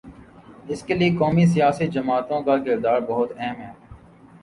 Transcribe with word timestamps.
اس 0.67 0.81
کے 0.83 0.93
لیے 0.93 1.09
قومی 1.17 1.45
سیاسی 1.45 1.87
جماعتوں 1.87 2.41
کا 2.41 2.57
کردار 2.65 2.99
بہت 3.01 3.31
اہم 3.37 3.61
ہے۔ 3.61 3.71